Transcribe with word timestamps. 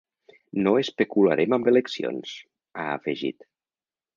“No 0.67 0.71
especularem 0.83 1.55
amb 1.59 1.69
eleccions”, 1.73 2.33
ha 2.81 2.89
afegit. 2.95 3.51